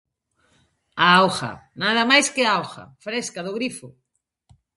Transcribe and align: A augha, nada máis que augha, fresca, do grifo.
A 1.05 1.07
augha, 1.21 1.51
nada 1.83 2.03
máis 2.11 2.27
que 2.35 2.43
augha, 2.55 2.85
fresca, 3.05 3.39
do 3.47 3.55
grifo. 3.57 3.87